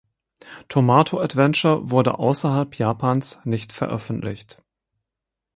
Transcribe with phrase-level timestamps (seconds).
[0.67, 4.59] Tomato Adventure wurde außerhalb Japans nicht veröffentlicht.